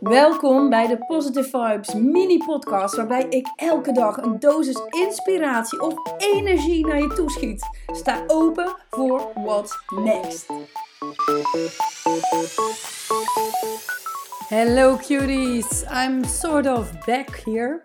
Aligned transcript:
Welkom 0.00 0.70
bij 0.70 0.86
de 0.86 0.98
Positive 1.06 1.48
Vibes 1.48 1.94
mini 1.94 2.38
podcast 2.38 2.96
waarbij 2.96 3.26
ik 3.28 3.52
elke 3.56 3.92
dag 3.92 4.16
een 4.16 4.38
dosis 4.38 4.80
inspiratie 4.90 5.80
of 5.80 5.94
energie 6.18 6.86
naar 6.86 7.00
je 7.00 7.12
toeschiet. 7.14 7.66
Sta 7.86 8.24
open 8.26 8.76
voor 8.90 9.30
what's 9.34 9.78
next. 10.04 10.46
Hello 14.48 14.96
cuties, 14.96 15.82
I'm 15.82 16.24
sort 16.24 16.66
of 16.66 17.04
back 17.04 17.28
here. 17.44 17.82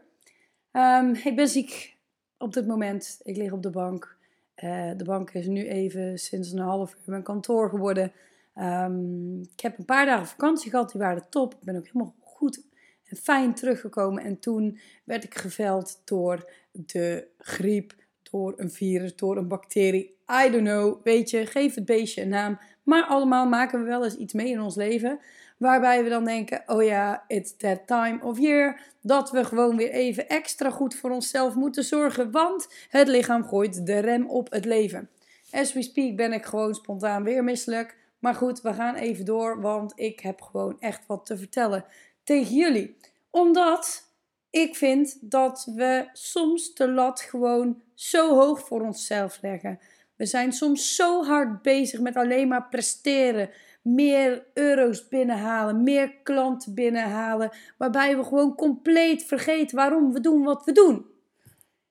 Um, 0.72 1.16
ik 1.24 1.36
ben 1.36 1.48
ziek 1.48 1.98
op 2.38 2.54
dit 2.54 2.68
moment. 2.68 3.20
Ik 3.24 3.38
lig 3.38 3.52
op 3.52 3.64
de 3.64 3.70
bank. 3.70 4.18
Uh, 4.64 4.92
de 4.98 5.04
bank 5.04 5.32
is 5.32 5.48
nu 5.48 5.68
even 5.68 6.18
sinds 6.18 6.52
een 6.52 6.60
half 6.60 6.94
uur 6.94 7.02
mijn 7.06 7.24
kantoor 7.24 7.70
geworden. 7.70 8.12
Um, 8.56 9.42
ik 9.42 9.60
heb 9.60 9.78
een 9.78 9.86
paar 9.86 10.06
dagen 10.06 10.28
vakantie 10.28 10.70
gehad, 10.70 10.92
die 10.92 11.02
waren 11.02 11.30
top. 11.30 11.54
Ik 11.54 11.64
ben 11.64 11.76
ook 11.76 11.86
helemaal 11.86 12.16
goed 12.20 12.64
en 13.04 13.18
fijn 13.18 13.54
teruggekomen. 13.54 14.24
En 14.24 14.40
toen 14.40 14.80
werd 15.04 15.24
ik 15.24 15.36
geveld 15.36 16.02
door 16.06 16.52
de 16.72 17.28
griep, 17.38 17.94
door 18.32 18.54
een 18.56 18.72
virus, 18.72 19.16
door 19.16 19.38
een 19.38 19.48
bacterie. 19.48 20.20
I 20.46 20.50
don't 20.50 20.68
know, 20.68 21.04
weet 21.04 21.30
je, 21.30 21.46
geef 21.46 21.76
het 21.76 21.86
beestje 21.86 22.22
een 22.22 22.30
naam. 22.30 22.60
Maar 22.84 23.04
allemaal 23.04 23.48
maken 23.48 23.80
we 23.80 23.86
wel 23.86 24.04
eens 24.04 24.16
iets 24.16 24.34
mee 24.34 24.50
in 24.50 24.62
ons 24.62 24.76
leven. 24.76 25.20
Waarbij 25.58 26.04
we 26.04 26.10
dan 26.10 26.26
denken, 26.26 26.64
oh 26.66 26.84
ja, 26.84 27.24
it's 27.28 27.58
that 27.58 27.88
time 27.88 28.20
of 28.24 28.40
year. 28.40 28.80
Dat 29.02 29.32
we 29.32 29.44
gewoon 29.44 29.78
weer 29.78 29.92
even 29.92 30.30
extra 30.30 30.70
goed 30.70 30.96
voor 30.96 31.12
onszelf 31.12 31.56
moeten 31.56 31.84
zorgen. 31.84 32.32
Want 32.32 32.68
het 32.90 33.08
lichaam 33.08 33.44
gooit 33.44 33.86
de 33.86 34.00
rem 34.00 34.30
op 34.30 34.52
het 34.52 34.66
leven. 34.66 35.10
As 35.52 35.74
we 35.74 35.82
speak 35.82 36.16
ben 36.16 36.34
ik 36.34 36.46
gewoon 36.46 36.74
spontaan 36.74 37.24
weer 37.24 37.44
misselijk. 37.44 37.98
Maar 38.22 38.36
goed, 38.36 38.62
we 38.62 38.74
gaan 38.74 38.96
even 38.96 39.26
door, 39.26 39.62
want 39.62 39.94
ik 39.96 40.20
heb 40.20 40.42
gewoon 40.42 40.80
echt 40.80 41.06
wat 41.08 41.26
te 41.26 41.38
vertellen 41.38 41.86
tegen 42.24 42.56
jullie. 42.56 42.98
Omdat 43.30 44.10
ik 44.50 44.76
vind 44.76 45.18
dat 45.22 45.72
we 45.76 46.10
soms 46.14 46.74
de 46.74 46.92
lat 46.92 47.22
gewoon 47.22 47.82
zo 47.94 48.36
hoog 48.36 48.60
voor 48.68 48.82
onszelf 48.82 49.42
leggen. 49.42 49.80
We 50.16 50.26
zijn 50.26 50.54
soms 50.54 50.96
zo 50.96 51.24
hard 51.24 51.62
bezig 51.62 52.00
met 52.00 52.16
alleen 52.16 52.48
maar 52.48 52.68
presteren, 52.70 53.50
meer 53.82 54.46
euro's 54.54 55.08
binnenhalen, 55.08 55.84
meer 55.84 56.14
klanten 56.24 56.74
binnenhalen, 56.74 57.52
waarbij 57.78 58.18
we 58.18 58.24
gewoon 58.24 58.56
compleet 58.56 59.24
vergeten 59.24 59.76
waarom 59.76 60.14
we 60.14 60.20
doen 60.20 60.44
wat 60.44 60.66
we 60.66 60.72
doen. 60.72 61.06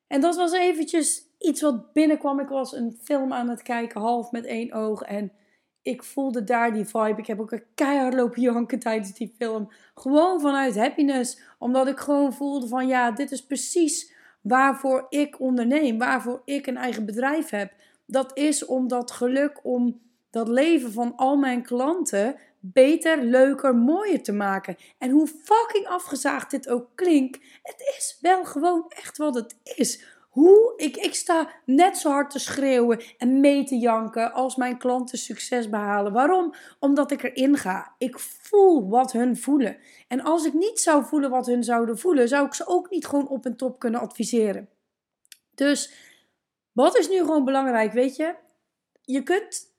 En 0.06 0.20
dat 0.20 0.36
was 0.36 0.52
eventjes 0.52 1.22
iets 1.38 1.60
wat 1.60 1.92
binnenkwam. 1.92 2.40
Ik 2.40 2.48
was 2.48 2.72
een 2.72 2.98
film 3.02 3.32
aan 3.32 3.48
het 3.48 3.62
kijken, 3.62 4.00
half 4.00 4.30
met 4.30 4.44
één 4.44 4.72
oog 4.72 5.02
en 5.02 5.32
ik 5.90 6.02
voelde 6.02 6.44
daar 6.44 6.72
die 6.72 6.84
vibe. 6.84 7.14
Ik 7.16 7.26
heb 7.26 7.40
ook 7.40 7.52
een 7.52 7.64
keihard 7.74 8.14
lopen 8.14 8.40
janken 8.40 8.78
tijdens 8.78 9.12
die 9.12 9.34
film. 9.36 9.72
Gewoon 9.94 10.40
vanuit 10.40 10.76
happiness. 10.76 11.40
Omdat 11.58 11.86
ik 11.86 11.98
gewoon 11.98 12.32
voelde 12.32 12.68
van 12.68 12.86
ja, 12.86 13.10
dit 13.10 13.32
is 13.32 13.46
precies 13.46 14.12
waarvoor 14.40 15.06
ik 15.08 15.40
onderneem. 15.40 15.98
Waarvoor 15.98 16.42
ik 16.44 16.66
een 16.66 16.76
eigen 16.76 17.06
bedrijf 17.06 17.50
heb. 17.50 17.72
Dat 18.06 18.38
is 18.38 18.64
om 18.64 18.88
dat 18.88 19.10
geluk, 19.10 19.60
om 19.62 20.00
dat 20.30 20.48
leven 20.48 20.92
van 20.92 21.12
al 21.16 21.36
mijn 21.36 21.62
klanten 21.62 22.36
beter, 22.60 23.22
leuker, 23.22 23.74
mooier 23.74 24.22
te 24.22 24.32
maken. 24.32 24.76
En 24.98 25.10
hoe 25.10 25.26
fucking 25.26 25.86
afgezaagd 25.86 26.50
dit 26.50 26.68
ook 26.68 26.88
klinkt, 26.94 27.38
het 27.62 27.94
is 27.96 28.18
wel 28.20 28.44
gewoon 28.44 28.84
echt 28.88 29.16
wat 29.16 29.34
het 29.34 29.56
is. 29.62 30.04
Hoe 30.30 30.72
ik, 30.76 30.96
ik 30.96 31.14
sta 31.14 31.50
net 31.64 31.98
zo 31.98 32.10
hard 32.10 32.30
te 32.30 32.38
schreeuwen 32.38 33.02
en 33.18 33.40
mee 33.40 33.64
te 33.64 33.76
janken 33.76 34.32
als 34.32 34.56
mijn 34.56 34.78
klanten 34.78 35.18
succes 35.18 35.68
behalen. 35.68 36.12
Waarom? 36.12 36.54
Omdat 36.78 37.10
ik 37.10 37.22
erin 37.22 37.56
ga. 37.56 37.94
Ik 37.98 38.18
voel 38.18 38.88
wat 38.88 39.12
hun 39.12 39.36
voelen. 39.36 39.76
En 40.08 40.20
als 40.20 40.44
ik 40.44 40.52
niet 40.52 40.80
zou 40.80 41.04
voelen 41.04 41.30
wat 41.30 41.46
hun 41.46 41.64
zouden 41.64 41.98
voelen, 41.98 42.28
zou 42.28 42.46
ik 42.46 42.54
ze 42.54 42.66
ook 42.66 42.90
niet 42.90 43.06
gewoon 43.06 43.28
op 43.28 43.44
en 43.44 43.56
top 43.56 43.78
kunnen 43.78 44.00
adviseren. 44.00 44.68
Dus 45.54 45.92
wat 46.72 46.96
is 46.96 47.08
nu 47.08 47.18
gewoon 47.18 47.44
belangrijk, 47.44 47.92
weet 47.92 48.16
je? 48.16 48.34
Je 49.02 49.22
kunt 49.22 49.69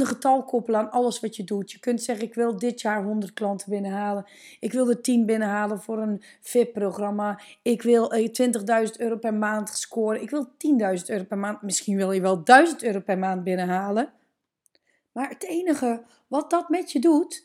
een 0.00 0.06
getal 0.06 0.44
koppelen 0.44 0.80
aan 0.80 0.90
alles 0.90 1.20
wat 1.20 1.36
je 1.36 1.44
doet. 1.44 1.72
Je 1.72 1.78
kunt 1.78 2.02
zeggen: 2.02 2.24
Ik 2.24 2.34
wil 2.34 2.58
dit 2.58 2.80
jaar 2.80 3.04
100 3.04 3.32
klanten 3.32 3.70
binnenhalen. 3.70 4.26
Ik 4.60 4.72
wil 4.72 4.88
er 4.88 5.00
10 5.00 5.26
binnenhalen 5.26 5.80
voor 5.80 5.98
een 5.98 6.22
VIP-programma. 6.40 7.40
Ik 7.62 7.82
wil 7.82 8.12
20.000 8.12 8.24
eh, 8.66 8.88
euro 8.96 9.16
per 9.16 9.34
maand 9.34 9.68
scoren. 9.68 10.22
Ik 10.22 10.30
wil 10.30 10.46
10.000 10.98 11.04
euro 11.06 11.24
per 11.24 11.38
maand. 11.38 11.62
Misschien 11.62 11.96
wil 11.96 12.12
je 12.12 12.20
wel 12.20 12.44
1000 12.44 12.82
euro 12.82 13.00
per 13.00 13.18
maand 13.18 13.44
binnenhalen. 13.44 14.12
Maar 15.12 15.28
het 15.28 15.44
enige 15.44 16.02
wat 16.28 16.50
dat 16.50 16.68
met 16.68 16.92
je 16.92 16.98
doet, 16.98 17.44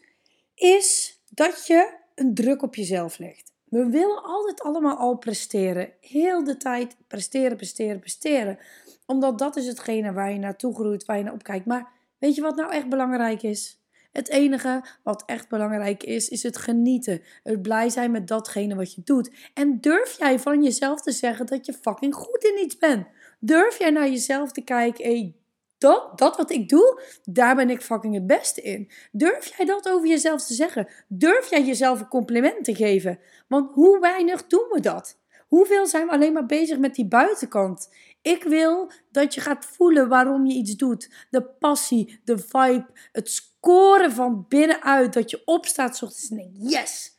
is 0.56 1.20
dat 1.30 1.68
je 1.68 1.94
een 2.16 2.34
druk 2.34 2.62
op 2.62 2.76
jezelf 2.76 3.18
legt. 3.18 3.54
We 3.64 3.90
willen 3.90 4.24
altijd 4.24 4.62
allemaal 4.62 4.98
al 4.98 5.18
presteren. 5.18 5.92
Heel 6.02 6.44
de 6.44 6.58
tijd 6.58 6.96
presteren, 7.08 7.58
presteren, 7.58 8.00
presteren. 8.00 8.60
Omdat 9.06 9.40
dat 9.40 9.56
is 9.56 9.68
hetgene 9.68 10.14
waar 10.14 10.32
je 10.32 10.40
naartoe 10.40 10.74
groeit, 10.74 11.06
waar 11.06 11.18
je 11.18 11.24
naar 11.24 11.34
opkijkt. 11.34 11.66
Maar 11.66 11.92
Weet 12.20 12.36
je 12.36 12.42
wat 12.42 12.56
nou 12.56 12.72
echt 12.72 12.90
belangrijk 12.90 13.44
is? 13.44 13.82
Het 14.12 14.30
enige 14.30 14.84
wat 15.04 15.24
echt 15.26 15.50
belangrijk 15.50 16.04
is, 16.04 16.30
is 16.30 16.44
het 16.44 16.58
genieten. 16.58 17.22
Het 17.44 17.62
blij 17.62 17.90
zijn 17.90 18.12
met 18.12 18.28
datgene 18.28 18.76
wat 18.76 18.94
je 18.94 19.02
doet. 19.04 19.32
En 19.54 19.82
durf 19.82 20.18
jij 20.18 20.40
van 20.40 20.64
jezelf 20.64 21.02
te 21.02 21.12
zeggen 21.12 21.46
dat 21.46 21.66
je 21.66 21.74
fucking 21.74 22.16
goed 22.16 22.44
in 22.44 22.64
iets 22.64 22.78
bent? 22.78 23.08
Durf 23.40 23.80
jij 23.80 23.90
naar 23.90 24.08
jezelf 24.08 24.52
te 24.52 24.62
kijken, 24.62 25.04
hey, 25.04 25.36
dat, 25.78 26.18
dat 26.18 26.38
wat 26.38 26.52
ik 26.52 26.70
doe, 26.70 27.02
daar 27.24 27.56
ben 27.56 27.70
ik 27.70 27.82
fucking 27.82 28.14
het 28.14 28.28
beste 28.28 28.62
in. 28.62 28.92
Durf 29.12 29.58
jij 29.58 29.66
dat 29.66 29.90
over 29.90 30.08
jezelf 30.08 30.46
te 30.46 30.54
zeggen? 30.54 30.88
Durf 31.08 31.50
jij 31.50 31.64
jezelf 31.64 32.00
een 32.00 32.08
compliment 32.08 32.64
te 32.64 32.76
geven? 32.76 33.20
Want 33.48 33.74
hoe 33.74 34.00
weinig 34.00 34.48
doen 34.48 34.68
we 34.70 34.80
dat? 34.80 35.18
Hoeveel 35.48 35.88
zijn 35.88 36.06
we 36.06 36.12
alleen 36.12 36.34
maar 36.34 36.46
bezig 36.46 36.78
met 36.78 36.96
die 36.96 37.08
buitenkant? 37.08 37.90
Ik 38.22 38.44
wil 38.44 38.92
dat 39.12 39.34
je 39.34 39.42
gaat 39.42 39.66
voelen 39.66 40.08
waarom 40.10 40.46
je 40.46 40.54
iets 40.54 40.76
doet. 40.76 41.26
De 41.30 41.44
passie, 41.44 42.20
de 42.24 42.38
vibe, 42.38 42.88
het 43.12 43.30
scoren 43.30 44.12
van 44.12 44.46
binnenuit. 44.48 45.14
Dat 45.14 45.30
je 45.30 45.42
opstaat 45.46 46.04
ochtends 46.04 46.30
en 46.30 46.38
denkt, 46.38 46.72
yes! 46.72 47.16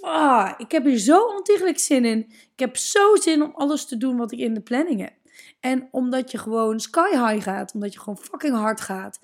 Ah, 0.00 0.52
ik 0.56 0.72
heb 0.72 0.84
hier 0.84 0.98
zo 0.98 1.22
ontiegelijk 1.22 1.78
zin 1.78 2.04
in. 2.04 2.18
Ik 2.28 2.58
heb 2.58 2.76
zo 2.76 3.16
zin 3.16 3.42
om 3.42 3.52
alles 3.54 3.86
te 3.86 3.96
doen 3.96 4.16
wat 4.16 4.32
ik 4.32 4.38
in 4.38 4.54
de 4.54 4.60
planning 4.60 5.00
heb. 5.00 5.14
En 5.60 5.88
omdat 5.90 6.30
je 6.30 6.38
gewoon 6.38 6.80
sky 6.80 7.10
high 7.10 7.42
gaat, 7.42 7.74
omdat 7.74 7.92
je 7.92 7.98
gewoon 7.98 8.18
fucking 8.18 8.54
hard 8.54 8.80
gaat 8.80 9.20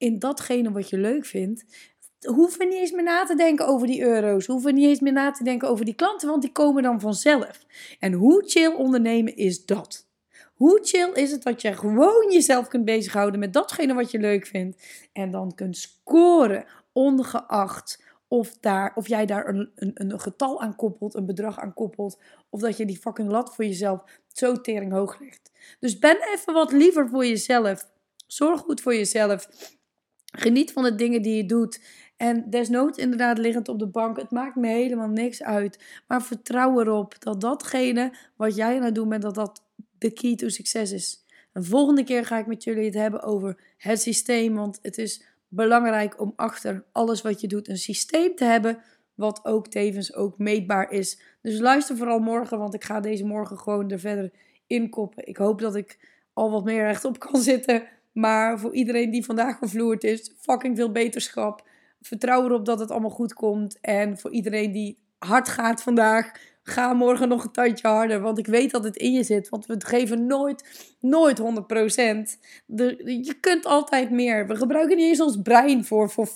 in 0.00 0.18
datgene 0.18 0.72
wat 0.72 0.88
je 0.88 0.98
leuk 0.98 1.26
vindt, 1.26 1.64
hoeven 2.26 2.68
niet 2.68 2.78
eens 2.78 2.92
meer 2.92 3.02
na 3.02 3.24
te 3.24 3.34
denken 3.34 3.66
over 3.66 3.86
die 3.86 4.02
euro's. 4.02 4.46
Hoeven 4.46 4.74
niet 4.74 4.84
eens 4.84 5.00
meer 5.00 5.12
na 5.12 5.30
te 5.30 5.44
denken 5.44 5.68
over 5.68 5.84
die 5.84 5.94
klanten, 5.94 6.28
want 6.28 6.42
die 6.42 6.52
komen 6.52 6.82
dan 6.82 7.00
vanzelf. 7.00 7.66
En 7.98 8.12
hoe 8.12 8.42
chill 8.46 8.74
ondernemen 8.74 9.36
is 9.36 9.64
dat? 9.64 10.08
Hoe 10.54 10.80
chill 10.82 11.10
is 11.12 11.30
het 11.30 11.42
dat 11.42 11.62
je 11.62 11.72
gewoon 11.72 12.30
jezelf 12.30 12.68
kunt 12.68 12.84
bezighouden 12.84 13.40
met 13.40 13.52
datgene 13.52 13.94
wat 13.94 14.10
je 14.10 14.18
leuk 14.18 14.46
vindt. 14.46 14.82
En 15.12 15.30
dan 15.30 15.54
kunt 15.54 15.76
scoren, 15.76 16.64
ongeacht 16.92 18.02
of, 18.28 18.56
daar, 18.60 18.92
of 18.94 19.08
jij 19.08 19.26
daar 19.26 19.48
een, 19.48 19.70
een, 19.74 19.92
een 19.94 20.20
getal 20.20 20.60
aan 20.60 20.76
koppelt, 20.76 21.14
een 21.14 21.26
bedrag 21.26 21.58
aan 21.58 21.74
koppelt. 21.74 22.18
Of 22.50 22.60
dat 22.60 22.76
je 22.76 22.84
die 22.84 22.98
fucking 22.98 23.30
lat 23.30 23.54
voor 23.54 23.64
jezelf 23.64 24.02
zo 24.32 24.60
tering 24.60 24.92
hoog 24.92 25.20
legt. 25.20 25.50
Dus 25.80 25.98
ben 25.98 26.16
even 26.32 26.52
wat 26.52 26.72
liever 26.72 27.08
voor 27.08 27.26
jezelf. 27.26 27.90
Zorg 28.26 28.60
goed 28.60 28.80
voor 28.80 28.94
jezelf. 28.94 29.48
Geniet 30.30 30.72
van 30.72 30.82
de 30.82 30.94
dingen 30.94 31.22
die 31.22 31.36
je 31.36 31.46
doet. 31.46 31.80
En 32.16 32.50
desnoods 32.50 32.98
inderdaad 32.98 33.38
liggend 33.38 33.68
op 33.68 33.78
de 33.78 33.86
bank. 33.86 34.16
Het 34.16 34.30
maakt 34.30 34.56
me 34.56 34.68
helemaal 34.68 35.08
niks 35.08 35.42
uit. 35.42 35.84
Maar 36.06 36.22
vertrouw 36.22 36.80
erop 36.80 37.14
dat 37.18 37.40
datgene 37.40 38.12
wat 38.36 38.56
jij 38.56 38.76
aan 38.76 38.82
het 38.82 38.94
doen 38.94 39.08
bent, 39.08 39.22
dat 39.22 39.34
dat 39.34 39.64
de 39.98 40.12
key 40.12 40.36
to 40.36 40.48
succes 40.48 40.92
is. 40.92 41.24
Een 41.52 41.64
volgende 41.64 42.04
keer 42.04 42.26
ga 42.26 42.38
ik 42.38 42.46
met 42.46 42.64
jullie 42.64 42.84
het 42.84 42.94
hebben 42.94 43.22
over 43.22 43.56
het 43.76 44.00
systeem. 44.00 44.54
Want 44.54 44.78
het 44.82 44.98
is 44.98 45.24
belangrijk 45.48 46.20
om 46.20 46.32
achter 46.36 46.84
alles 46.92 47.22
wat 47.22 47.40
je 47.40 47.46
doet 47.46 47.68
een 47.68 47.78
systeem 47.78 48.34
te 48.34 48.44
hebben. 48.44 48.78
Wat 49.14 49.44
ook 49.44 49.68
tevens 49.68 50.14
ook 50.14 50.38
meetbaar 50.38 50.90
is. 50.90 51.20
Dus 51.42 51.58
luister 51.58 51.96
vooral 51.96 52.18
morgen, 52.18 52.58
want 52.58 52.74
ik 52.74 52.84
ga 52.84 53.00
deze 53.00 53.24
morgen 53.24 53.58
gewoon 53.58 53.90
er 53.90 54.00
verder 54.00 54.30
in 54.66 54.90
koppen. 54.90 55.26
Ik 55.26 55.36
hoop 55.36 55.60
dat 55.60 55.76
ik 55.76 55.98
al 56.32 56.50
wat 56.50 56.64
meer 56.64 56.84
rechtop 56.84 57.18
kan 57.18 57.40
zitten. 57.40 57.82
Maar 58.12 58.58
voor 58.58 58.74
iedereen 58.74 59.10
die 59.10 59.24
vandaag 59.24 59.58
gevloerd 59.58 60.04
is, 60.04 60.32
fucking 60.38 60.76
veel 60.76 60.92
beterschap. 60.92 61.68
Vertrouw 62.00 62.44
erop 62.44 62.64
dat 62.64 62.78
het 62.78 62.90
allemaal 62.90 63.10
goed 63.10 63.32
komt. 63.32 63.80
En 63.80 64.18
voor 64.18 64.30
iedereen 64.30 64.72
die 64.72 64.98
hard 65.18 65.48
gaat 65.48 65.82
vandaag, 65.82 66.32
ga 66.70 66.92
morgen 66.92 67.28
nog 67.28 67.44
een 67.44 67.52
tandje 67.52 67.88
harder. 67.88 68.20
Want 68.20 68.38
ik 68.38 68.46
weet 68.46 68.70
dat 68.70 68.84
het 68.84 68.96
in 68.96 69.12
je 69.12 69.22
zit. 69.22 69.48
Want 69.48 69.66
we 69.66 69.76
geven 69.78 70.26
nooit, 70.26 70.64
nooit 71.00 71.40
100%. 71.40 71.42
De, 72.66 73.20
je 73.24 73.34
kunt 73.40 73.66
altijd 73.66 74.10
meer. 74.10 74.46
We 74.46 74.56
gebruiken 74.56 74.96
niet 74.96 75.06
eens 75.06 75.20
ons 75.20 75.38
brein 75.42 75.84
voor, 75.84 76.10
voor 76.10 76.28
50%. 76.28 76.32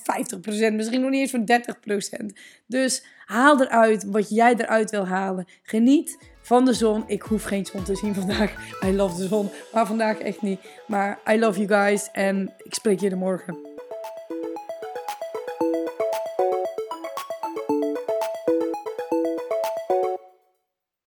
Misschien 0.72 1.00
nog 1.00 1.10
niet 1.10 1.20
eens 1.20 1.30
voor 1.30 2.22
30%. 2.22 2.26
Dus 2.66 3.04
haal 3.24 3.60
eruit 3.60 4.04
wat 4.04 4.28
jij 4.28 4.54
eruit 4.56 4.90
wil 4.90 5.06
halen. 5.06 5.46
Geniet 5.62 6.18
van 6.42 6.64
de 6.64 6.72
zon. 6.72 7.04
Ik 7.06 7.22
hoef 7.22 7.44
geen 7.44 7.66
zon 7.66 7.82
te 7.82 7.96
zien 7.96 8.14
vandaag. 8.14 8.54
I 8.84 8.92
love 8.92 9.16
de 9.16 9.26
zon. 9.26 9.48
Maar 9.72 9.86
vandaag 9.86 10.18
echt 10.18 10.42
niet. 10.42 10.60
Maar 10.86 11.20
I 11.30 11.38
love 11.38 11.64
you 11.64 11.86
guys. 11.86 12.08
En 12.12 12.54
ik 12.58 12.74
spreek 12.74 13.00
je 13.00 13.10
er 13.10 13.16
morgen. 13.16 13.73